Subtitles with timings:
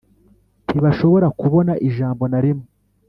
[0.65, 2.65] ntibashobora kubona ijambo na rimwe